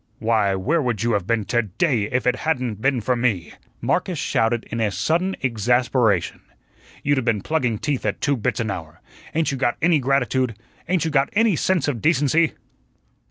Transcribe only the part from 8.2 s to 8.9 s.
bits an